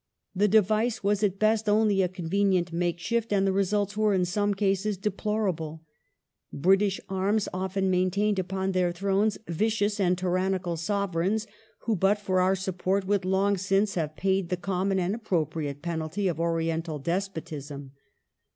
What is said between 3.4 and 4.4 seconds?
the results were in